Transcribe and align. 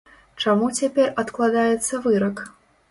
Чаму 0.45 0.69
цяпер 0.79 1.13
адкладаецца 1.25 2.05
вырак? 2.09 2.45